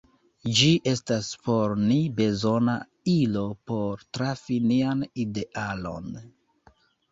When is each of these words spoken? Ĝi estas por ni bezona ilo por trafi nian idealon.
Ĝi 0.59 0.69
estas 0.91 1.27
por 1.47 1.73
ni 1.81 1.97
bezona 2.21 2.75
ilo 3.17 3.45
por 3.73 4.03
trafi 4.19 4.59
nian 4.73 5.07
idealon. 5.27 6.13